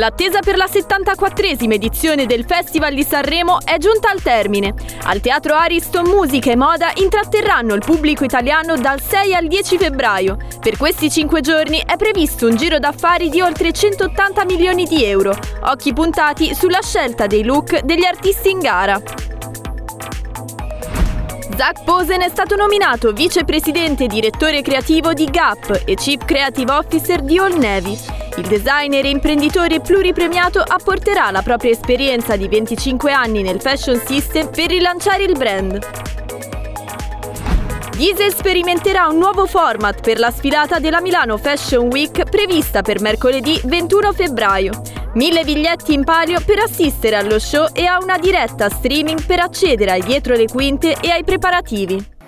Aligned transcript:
L'attesa 0.00 0.40
per 0.40 0.56
la 0.56 0.64
74esima 0.64 1.74
edizione 1.74 2.24
del 2.24 2.46
Festival 2.46 2.94
di 2.94 3.02
Sanremo 3.02 3.58
è 3.62 3.76
giunta 3.76 4.08
al 4.08 4.22
termine. 4.22 4.72
Al 5.02 5.20
Teatro 5.20 5.54
Ariston 5.54 6.06
Musica 6.06 6.50
e 6.50 6.56
Moda 6.56 6.90
intratterranno 6.94 7.74
il 7.74 7.82
pubblico 7.84 8.24
italiano 8.24 8.76
dal 8.76 8.98
6 8.98 9.34
al 9.34 9.46
10 9.46 9.76
febbraio. 9.76 10.38
Per 10.58 10.78
questi 10.78 11.10
cinque 11.10 11.42
giorni 11.42 11.82
è 11.84 11.96
previsto 11.96 12.46
un 12.46 12.56
giro 12.56 12.78
d'affari 12.78 13.28
di 13.28 13.42
oltre 13.42 13.72
180 13.72 14.46
milioni 14.46 14.84
di 14.84 15.04
euro, 15.04 15.36
occhi 15.64 15.92
puntati 15.92 16.54
sulla 16.54 16.80
scelta 16.80 17.26
dei 17.26 17.44
look 17.44 17.80
degli 17.80 18.06
artisti 18.06 18.48
in 18.48 18.60
gara. 18.60 18.98
Zach 21.56 21.84
Posen 21.84 22.22
è 22.22 22.28
stato 22.30 22.56
nominato 22.56 23.12
vicepresidente 23.12 24.04
e 24.04 24.06
direttore 24.06 24.62
creativo 24.62 25.12
di 25.12 25.26
Gap 25.26 25.82
e 25.84 25.94
Chief 25.94 26.24
Creative 26.24 26.72
Officer 26.72 27.20
di 27.20 27.36
All 27.36 27.58
Navy. 27.58 28.19
Il 28.36 28.46
designer 28.46 29.04
e 29.04 29.10
imprenditore 29.10 29.80
pluripremiato 29.80 30.60
apporterà 30.60 31.30
la 31.30 31.42
propria 31.42 31.72
esperienza 31.72 32.36
di 32.36 32.48
25 32.48 33.12
anni 33.12 33.42
nel 33.42 33.60
fashion 33.60 34.00
system 34.04 34.50
per 34.50 34.68
rilanciare 34.68 35.24
il 35.24 35.36
brand. 35.36 35.78
Diesel 37.96 38.32
sperimenterà 38.32 39.08
un 39.08 39.18
nuovo 39.18 39.46
format 39.46 40.00
per 40.00 40.18
la 40.18 40.30
sfilata 40.30 40.78
della 40.78 41.02
Milano 41.02 41.36
Fashion 41.36 41.88
Week 41.88 42.24
prevista 42.30 42.80
per 42.80 43.00
mercoledì 43.00 43.60
21 43.64 44.12
febbraio. 44.12 44.82
Mille 45.14 45.44
biglietti 45.44 45.92
in 45.92 46.04
palio 46.04 46.40
per 46.40 46.60
assistere 46.60 47.16
allo 47.16 47.38
show 47.38 47.68
e 47.74 47.84
a 47.84 47.98
una 48.00 48.16
diretta 48.16 48.70
streaming 48.70 49.26
per 49.26 49.40
accedere 49.40 49.90
ai 49.90 50.02
dietro 50.02 50.34
le 50.34 50.46
quinte 50.46 50.96
e 51.00 51.10
ai 51.10 51.24
preparativi. 51.24 52.18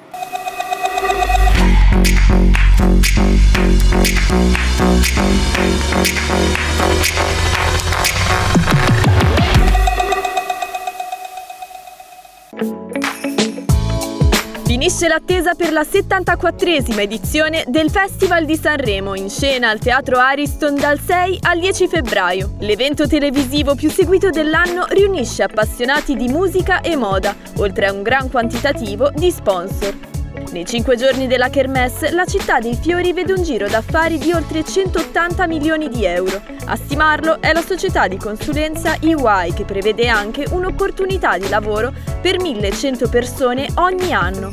Finisce 14.64 15.06
l'attesa 15.06 15.54
per 15.54 15.70
la 15.70 15.82
74esima 15.82 17.00
edizione 17.00 17.64
del 17.68 17.90
Festival 17.90 18.44
di 18.44 18.56
Sanremo 18.56 19.14
in 19.14 19.28
scena 19.28 19.68
al 19.68 19.78
Teatro 19.78 20.18
Ariston 20.18 20.74
dal 20.74 20.98
6 20.98 21.38
al 21.42 21.58
10 21.60 21.88
febbraio. 21.88 22.54
L'evento 22.60 23.06
televisivo 23.06 23.74
più 23.74 23.90
seguito 23.90 24.30
dell'anno 24.30 24.86
riunisce 24.88 25.42
appassionati 25.42 26.16
di 26.16 26.28
musica 26.28 26.80
e 26.80 26.96
moda, 26.96 27.36
oltre 27.58 27.86
a 27.86 27.92
un 27.92 28.02
gran 28.02 28.30
quantitativo 28.30 29.10
di 29.14 29.30
sponsor. 29.30 30.11
Nei 30.50 30.66
cinque 30.66 30.96
giorni 30.96 31.26
della 31.26 31.48
Kermesse, 31.48 32.10
la 32.10 32.26
città 32.26 32.58
dei 32.58 32.74
fiori 32.74 33.12
vede 33.12 33.32
un 33.32 33.42
giro 33.42 33.68
d'affari 33.68 34.18
di 34.18 34.32
oltre 34.32 34.62
180 34.62 35.46
milioni 35.46 35.88
di 35.88 36.04
euro. 36.04 36.42
A 36.66 36.76
stimarlo 36.76 37.40
è 37.40 37.52
la 37.52 37.62
società 37.62 38.06
di 38.06 38.18
consulenza 38.18 38.96
EY 39.00 39.54
che 39.54 39.64
prevede 39.64 40.08
anche 40.08 40.46
un'opportunità 40.50 41.38
di 41.38 41.48
lavoro 41.48 41.92
per 42.20 42.40
1100 42.40 43.08
persone 43.08 43.68
ogni 43.76 44.12
anno. 44.12 44.50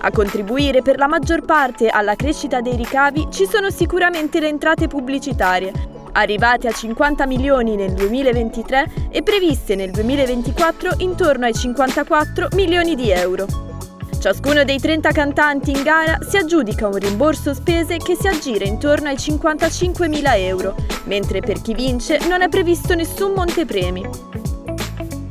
A 0.00 0.10
contribuire 0.10 0.82
per 0.82 0.98
la 0.98 1.08
maggior 1.08 1.42
parte 1.44 1.88
alla 1.88 2.14
crescita 2.14 2.60
dei 2.60 2.76
ricavi 2.76 3.28
ci 3.30 3.46
sono 3.46 3.70
sicuramente 3.70 4.40
le 4.40 4.48
entrate 4.48 4.86
pubblicitarie, 4.86 5.72
arrivate 6.12 6.68
a 6.68 6.72
50 6.72 7.26
milioni 7.26 7.74
nel 7.74 7.94
2023 7.94 8.90
e 9.10 9.22
previste 9.22 9.74
nel 9.74 9.90
2024 9.90 10.96
intorno 10.98 11.46
ai 11.46 11.54
54 11.54 12.48
milioni 12.52 12.94
di 12.94 13.10
euro. 13.10 13.67
Ciascuno 14.20 14.64
dei 14.64 14.80
30 14.80 15.12
cantanti 15.12 15.70
in 15.70 15.82
gara 15.84 16.18
si 16.28 16.36
aggiudica 16.36 16.88
un 16.88 16.96
rimborso 16.96 17.54
spese 17.54 17.98
che 17.98 18.16
si 18.16 18.26
aggira 18.26 18.64
intorno 18.64 19.08
ai 19.08 19.14
55.000 19.14 20.36
euro, 20.38 20.74
mentre 21.04 21.38
per 21.38 21.62
chi 21.62 21.72
vince 21.72 22.18
non 22.28 22.42
è 22.42 22.48
previsto 22.48 22.96
nessun 22.96 23.32
montepremi. 23.32 24.04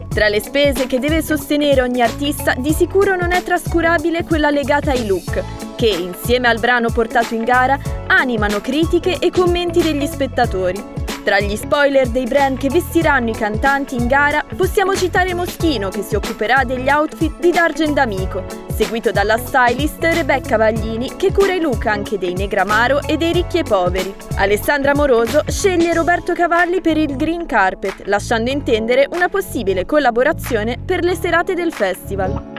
Tra 0.07 0.29
le 0.29 0.39
spese 0.39 0.87
che 0.87 0.99
deve 0.99 1.21
sostenere 1.21 1.81
ogni 1.81 2.01
artista, 2.01 2.53
di 2.57 2.71
sicuro 2.71 3.17
non 3.17 3.33
è 3.33 3.43
trascurabile 3.43 4.23
quella 4.23 4.49
legata 4.49 4.91
ai 4.91 5.05
look, 5.05 5.43
che, 5.75 5.89
insieme 5.89 6.47
al 6.47 6.59
brano 6.59 6.89
portato 6.89 7.35
in 7.35 7.43
gara, 7.43 7.77
animano 8.07 8.61
critiche 8.61 9.19
e 9.19 9.31
commenti 9.31 9.81
degli 9.81 10.07
spettatori. 10.07 10.95
Tra 11.25 11.41
gli 11.41 11.57
spoiler 11.57 12.07
dei 12.07 12.25
brand 12.25 12.57
che 12.57 12.69
vestiranno 12.69 13.31
i 13.31 13.35
cantanti 13.35 13.95
in 13.95 14.07
gara 14.07 14.45
possiamo 14.55 14.95
citare 14.95 15.33
Moschino 15.33 15.89
che 15.89 16.01
si 16.01 16.15
occuperà 16.15 16.63
degli 16.63 16.87
outfit 16.87 17.37
di 17.37 17.51
D'Argent 17.51 17.93
D'Amico, 17.93 18.66
seguito 18.77 19.11
dalla 19.11 19.39
stylist 19.39 20.03
Rebecca 20.03 20.55
Vaglini 20.55 21.15
che 21.15 21.31
cura 21.31 21.53
i 21.53 21.59
look 21.59 21.87
anche 21.87 22.19
dei 22.19 22.35
Negramaro 22.35 23.01
e 23.01 23.17
dei 23.17 23.33
Ricchi 23.33 23.57
e 23.57 23.63
Poveri. 23.63 24.13
Alessandra 24.35 24.93
Moroso 24.93 25.41
sceglie 25.47 25.95
Roberto 25.95 26.33
Cavalli 26.33 26.79
per 26.79 26.95
il 26.95 27.15
Green 27.15 27.47
Carpet, 27.47 28.03
lasciando 28.05 28.51
intendere 28.51 29.07
una 29.09 29.29
possibile 29.29 29.83
collaborazione 29.85 30.77
per 30.77 31.03
le 31.03 31.15
serate 31.15 31.55
del 31.55 31.73
festival. 31.73 32.56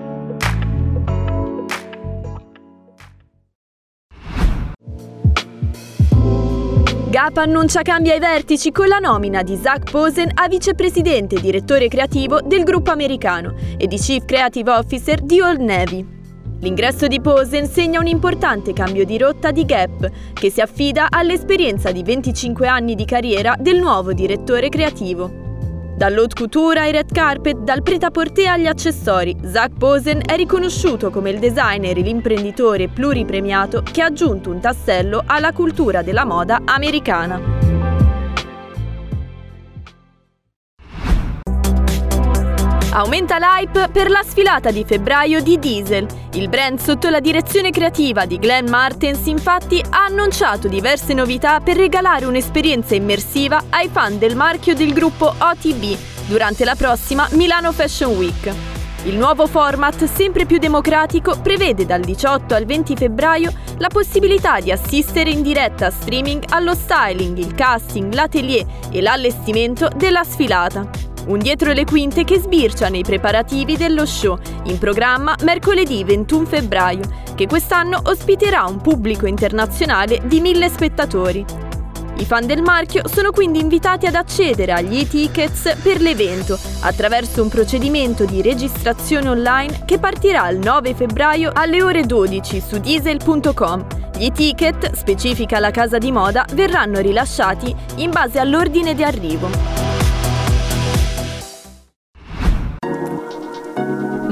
Gap 7.10 7.38
annuncia 7.38 7.80
cambi 7.80 8.10
ai 8.10 8.18
vertici 8.18 8.70
con 8.70 8.86
la 8.86 8.98
nomina 8.98 9.42
di 9.42 9.56
Zach 9.56 9.90
Posen 9.90 10.30
a 10.34 10.46
vicepresidente 10.46 11.36
e 11.36 11.40
direttore 11.40 11.88
creativo 11.88 12.42
del 12.42 12.64
gruppo 12.64 12.90
americano 12.90 13.54
e 13.78 13.86
di 13.86 13.96
Chief 13.96 14.26
Creative 14.26 14.70
Officer 14.70 15.18
di 15.22 15.40
Old 15.40 15.60
Navy. 15.60 16.06
L'ingresso 16.60 17.06
di 17.06 17.18
Posen 17.22 17.66
segna 17.66 17.98
un 17.98 18.08
importante 18.08 18.74
cambio 18.74 19.06
di 19.06 19.16
rotta 19.16 19.50
di 19.52 19.64
Gap, 19.64 20.10
che 20.34 20.50
si 20.50 20.60
affida 20.60 21.06
all'esperienza 21.08 21.92
di 21.92 22.02
25 22.02 22.66
anni 22.66 22.94
di 22.94 23.06
carriera 23.06 23.56
del 23.58 23.78
nuovo 23.78 24.12
direttore 24.12 24.68
creativo. 24.68 25.47
Dall'haute 25.98 26.36
couture 26.36 26.78
ai 26.78 26.92
red 26.92 27.10
carpet, 27.10 27.56
dal 27.64 27.82
prêt-à-porter 27.82 28.46
agli 28.46 28.66
accessori, 28.66 29.36
Zach 29.42 29.72
Posen 29.76 30.20
è 30.24 30.36
riconosciuto 30.36 31.10
come 31.10 31.30
il 31.30 31.40
designer 31.40 31.98
e 31.98 32.02
l'imprenditore 32.02 32.86
pluripremiato 32.86 33.82
che 33.82 34.02
ha 34.02 34.06
aggiunto 34.06 34.50
un 34.50 34.60
tassello 34.60 35.24
alla 35.26 35.50
cultura 35.50 36.02
della 36.02 36.24
moda 36.24 36.60
americana. 36.64 37.57
Aumenta 42.98 43.38
l'hype 43.38 43.90
per 43.92 44.10
la 44.10 44.24
sfilata 44.24 44.72
di 44.72 44.84
febbraio 44.84 45.40
di 45.40 45.56
Diesel. 45.60 46.04
Il 46.32 46.48
brand 46.48 46.80
sotto 46.80 47.08
la 47.10 47.20
direzione 47.20 47.70
creativa 47.70 48.26
di 48.26 48.40
Glenn 48.40 48.68
Martens 48.68 49.24
infatti 49.26 49.80
ha 49.88 50.06
annunciato 50.06 50.66
diverse 50.66 51.14
novità 51.14 51.60
per 51.60 51.76
regalare 51.76 52.24
un'esperienza 52.24 52.96
immersiva 52.96 53.66
ai 53.68 53.88
fan 53.88 54.18
del 54.18 54.34
marchio 54.34 54.74
del 54.74 54.92
gruppo 54.92 55.26
OTB 55.26 55.96
durante 56.26 56.64
la 56.64 56.74
prossima 56.74 57.28
Milano 57.34 57.70
Fashion 57.70 58.16
Week. 58.16 58.52
Il 59.04 59.16
nuovo 59.16 59.46
format, 59.46 60.04
sempre 60.06 60.44
più 60.44 60.58
democratico, 60.58 61.38
prevede 61.40 61.86
dal 61.86 62.00
18 62.00 62.52
al 62.52 62.64
20 62.64 62.96
febbraio 62.96 63.52
la 63.78 63.88
possibilità 63.88 64.58
di 64.58 64.72
assistere 64.72 65.30
in 65.30 65.42
diretta 65.42 65.88
streaming 65.92 66.42
allo 66.48 66.74
styling, 66.74 67.38
il 67.38 67.54
casting, 67.54 68.12
l'atelier 68.12 68.66
e 68.90 69.00
l'allestimento 69.00 69.88
della 69.94 70.24
sfilata. 70.24 71.07
Un 71.28 71.40
dietro 71.40 71.74
le 71.74 71.84
quinte 71.84 72.24
che 72.24 72.38
sbircia 72.38 72.88
nei 72.88 73.02
preparativi 73.02 73.76
dello 73.76 74.06
show, 74.06 74.38
in 74.62 74.78
programma 74.78 75.36
mercoledì 75.42 76.02
21 76.02 76.46
febbraio, 76.46 77.02
che 77.34 77.46
quest'anno 77.46 78.00
ospiterà 78.04 78.64
un 78.64 78.80
pubblico 78.80 79.26
internazionale 79.26 80.22
di 80.24 80.40
mille 80.40 80.70
spettatori. 80.70 81.44
I 82.16 82.24
fan 82.24 82.46
del 82.46 82.62
marchio 82.62 83.06
sono 83.06 83.30
quindi 83.30 83.60
invitati 83.60 84.06
ad 84.06 84.14
accedere 84.14 84.72
agli 84.72 85.00
e-tickets 85.00 85.76
per 85.82 86.00
l'evento 86.00 86.58
attraverso 86.80 87.42
un 87.42 87.50
procedimento 87.50 88.24
di 88.24 88.40
registrazione 88.40 89.28
online 89.28 89.82
che 89.84 89.98
partirà 89.98 90.48
il 90.48 90.58
9 90.58 90.94
febbraio 90.94 91.50
alle 91.52 91.82
ore 91.82 92.06
12 92.06 92.62
su 92.66 92.78
diesel.com. 92.78 93.86
Gli 94.16 94.24
e-ticket, 94.24 94.94
specifica 94.94 95.58
la 95.58 95.70
casa 95.70 95.98
di 95.98 96.10
moda, 96.10 96.46
verranno 96.54 97.00
rilasciati 97.00 97.72
in 97.96 98.10
base 98.10 98.38
all'ordine 98.38 98.94
di 98.94 99.04
arrivo. 99.04 99.77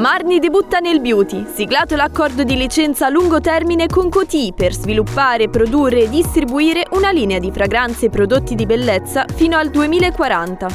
Marni 0.07 0.39
debutta 0.39 0.79
nel 0.79 1.01
beauty, 1.01 1.47
siglato 1.53 1.97
l'accordo 1.97 2.45
di 2.45 2.57
licenza 2.57 3.07
a 3.07 3.09
lungo 3.09 3.41
termine 3.41 3.89
con 3.89 4.09
Coty 4.09 4.53
per 4.53 4.73
sviluppare, 4.73 5.49
produrre 5.49 6.05
e 6.05 6.09
distribuire 6.09 6.87
una 6.93 7.11
linea 7.11 7.41
di 7.41 7.51
fragranze 7.51 8.07
e 8.07 8.11
prodotti 8.11 8.55
di 8.55 8.67
bellezza 8.67 9.25
fino 9.35 9.57
al 9.57 9.69
2040. 9.69 10.69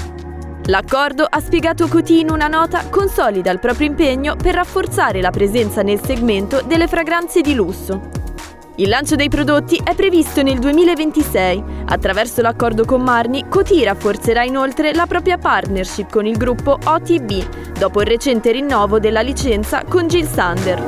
L'accordo, 0.66 1.26
ha 1.30 1.40
spiegato 1.40 1.88
Coty 1.88 2.20
in 2.20 2.30
una 2.30 2.50
nota, 2.50 2.90
consolida 2.90 3.52
il 3.52 3.60
proprio 3.60 3.88
impegno 3.88 4.36
per 4.36 4.56
rafforzare 4.56 5.22
la 5.22 5.32
presenza 5.32 5.82
nel 5.82 6.02
segmento 6.04 6.62
delle 6.68 6.90
fragranze 6.90 7.40
di 7.40 7.54
lusso. 7.54 8.21
Il 8.82 8.90
lancio 8.90 9.16
dei 9.16 9.30
prodotti 9.30 9.80
è 9.84 9.94
previsto 9.94 10.42
nel 10.42 10.58
2026. 10.58 11.64
Attraverso 11.86 12.42
l'accordo 12.42 12.84
con 12.84 13.04
Marni, 13.04 13.46
Coty 13.48 13.84
rafforzerà 13.84 14.42
inoltre 14.42 14.92
la 14.92 15.06
propria 15.06 15.38
partnership 15.38 16.10
con 16.10 16.26
il 16.26 16.36
gruppo 16.36 16.80
OTB, 16.84 17.78
dopo 17.78 18.02
il 18.02 18.08
recente 18.08 18.52
rinnovo 18.52 18.98
della 18.98 19.22
licenza 19.22 19.84
con 19.88 20.08
Jill 20.08 20.26
Sander. 20.26 20.82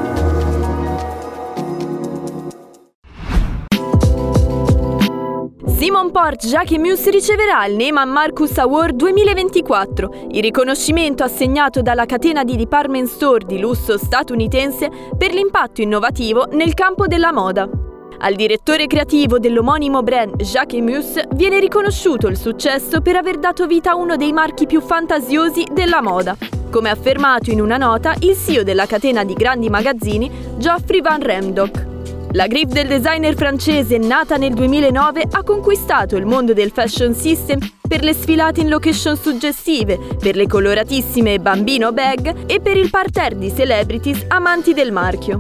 Simon 5.78 6.10
Port 6.10 6.48
Jacques 6.48 6.80
Mus 6.80 7.07
riceverà 7.10 7.63
il 7.68 7.75
Neyman 7.75 8.10
Marcus 8.10 8.57
Award 8.57 8.96
2024, 8.96 10.30
il 10.31 10.42
riconoscimento 10.42 11.24
assegnato 11.24 11.84
dalla 11.84 12.07
catena 12.07 12.44
di 12.44 12.56
department 12.56 13.07
store 13.07 13.46
di 13.46 13.60
lusso 13.60 14.00
statunitense 14.00 14.89
per 15.16 15.31
l'impatto 15.31 15.81
innovativo 15.81 16.48
nel 16.54 16.74
campo 16.74 17.06
della 17.06 17.31
moda. 17.31 17.83
Al 18.19 18.36
direttore 18.36 18.88
creativo 18.88 19.39
dell'omonimo 19.39 20.01
brand 20.01 20.42
Jacques 20.42 20.81
Mus 20.81 21.19
viene 21.33 21.60
riconosciuto 21.60 22.27
il 22.27 22.38
successo 22.38 23.01
per 23.01 23.15
aver 23.15 23.38
dato 23.38 23.68
vita 23.68 23.92
a 23.92 23.95
uno 23.95 24.15
dei 24.15 24.31
marchi 24.31 24.65
più 24.65 24.81
fantasiosi 24.81 25.65
della 25.71 26.01
moda, 26.01 26.38
come 26.69 26.89
affermato 26.89 27.51
in 27.51 27.60
una 27.60 27.77
nota 27.77 28.15
il 28.19 28.36
CEO 28.36 28.63
della 28.63 28.86
catena 28.86 29.24
di 29.24 29.33
grandi 29.33 29.69
magazzini 29.69 30.31
Geoffrey 30.57 31.01
Van 31.01 31.21
Remdock. 31.21 31.92
La 32.36 32.48
grip 32.48 32.71
del 32.71 32.88
designer 32.88 33.36
francese, 33.36 33.98
nata 34.00 34.38
nel 34.38 34.54
2009, 34.54 35.25
ha 35.30 35.44
conquistato 35.44 36.15
il 36.15 36.25
mondo 36.25 36.54
del 36.54 36.71
fashion 36.71 37.13
system 37.13 37.60
per 37.88 38.04
le 38.04 38.13
sfilate 38.13 38.62
in 38.62 38.69
location 38.69 39.15
suggestive, 39.15 40.00
per 40.18 40.36
le 40.36 40.48
coloratissime 40.48 41.38
bambino 41.38 41.92
bag 41.92 42.45
e 42.48 42.60
per 42.60 42.77
il 42.77 42.89
parterre 42.89 43.38
di 43.38 43.54
celebrities 43.54 44.25
amanti 44.30 44.74
del 44.74 44.92
marchio. 44.92 45.39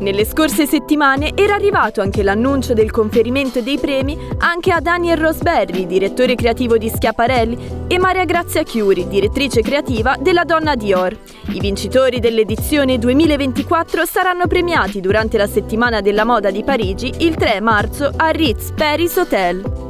Nelle 0.00 0.24
scorse 0.24 0.66
settimane 0.66 1.32
era 1.34 1.54
arrivato 1.54 2.00
anche 2.00 2.22
l'annuncio 2.22 2.72
del 2.72 2.90
conferimento 2.90 3.60
dei 3.60 3.78
premi 3.78 4.18
anche 4.38 4.72
a 4.72 4.80
Daniel 4.80 5.18
Rosberry, 5.18 5.86
direttore 5.86 6.36
creativo 6.36 6.78
di 6.78 6.88
Schiaparelli, 6.88 7.86
e 7.86 7.98
Maria 7.98 8.24
Grazia 8.24 8.62
Chiuri, 8.62 9.08
direttrice 9.08 9.60
creativa 9.60 10.16
della 10.18 10.44
Donna 10.44 10.74
Dior. 10.74 11.14
I 11.52 11.60
vincitori 11.60 12.18
dell'edizione 12.18 12.98
2024 12.98 14.06
saranno 14.06 14.46
premiati 14.46 15.00
durante 15.00 15.36
la 15.36 15.46
settimana 15.46 16.00
della 16.00 16.24
moda 16.24 16.50
di 16.50 16.64
Parigi 16.64 17.12
il 17.18 17.34
3 17.34 17.60
marzo 17.60 18.10
a 18.16 18.30
Ritz 18.30 18.72
Paris 18.74 19.16
Hotel. 19.16 19.89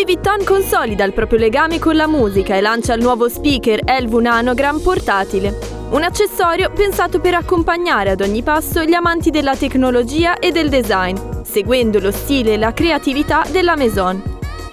Louis 0.00 0.14
Vuitton 0.14 0.44
consolida 0.44 1.04
il 1.04 1.12
proprio 1.12 1.38
legame 1.38 1.78
con 1.78 1.94
la 1.94 2.06
musica 2.06 2.56
e 2.56 2.62
lancia 2.62 2.94
il 2.94 3.02
nuovo 3.02 3.28
speaker 3.28 3.80
Elvu 3.84 4.18
Nanogram 4.18 4.80
portatile. 4.80 5.58
Un 5.90 6.02
accessorio 6.02 6.70
pensato 6.70 7.20
per 7.20 7.34
accompagnare 7.34 8.08
ad 8.08 8.22
ogni 8.22 8.42
passo 8.42 8.82
gli 8.82 8.94
amanti 8.94 9.28
della 9.28 9.54
tecnologia 9.54 10.38
e 10.38 10.52
del 10.52 10.70
design, 10.70 11.18
seguendo 11.42 12.00
lo 12.00 12.10
stile 12.12 12.54
e 12.54 12.56
la 12.56 12.72
creatività 12.72 13.44
della 13.50 13.76
Maison. 13.76 14.22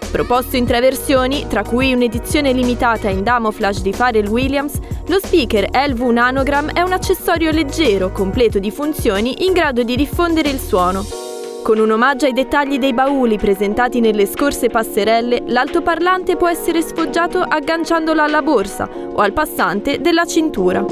Proposto 0.09 0.55
in 0.55 0.65
tre 0.65 0.79
versioni, 0.79 1.45
tra 1.49 1.61
cui 1.63 1.91
un'edizione 1.91 2.53
limitata 2.53 3.09
in 3.09 3.21
Damoflash 3.21 3.81
di 3.81 3.91
Pharrell 3.91 4.27
Williams, 4.27 4.79
lo 5.07 5.19
speaker 5.19 5.67
Elvu 5.71 6.09
Nanogram 6.09 6.71
è 6.71 6.81
un 6.83 6.93
accessorio 6.93 7.51
leggero, 7.51 8.13
completo 8.13 8.59
di 8.59 8.71
funzioni, 8.71 9.43
in 9.45 9.51
grado 9.51 9.83
di 9.83 9.97
diffondere 9.97 10.47
il 10.47 10.59
suono. 10.59 11.26
Con 11.67 11.79
un 11.79 11.91
omaggio 11.91 12.25
ai 12.25 12.31
dettagli 12.31 12.79
dei 12.79 12.93
bauli 12.93 13.37
presentati 13.37 13.99
nelle 13.99 14.25
scorse 14.25 14.69
passerelle, 14.69 15.43
l'altoparlante 15.47 16.37
può 16.37 16.47
essere 16.47 16.81
sfoggiato 16.81 17.41
agganciandolo 17.41 18.21
alla 18.21 18.41
borsa 18.41 18.87
o 18.89 19.17
al 19.17 19.33
passante 19.33 19.99
della 19.99 20.23
cintura. 20.23 20.85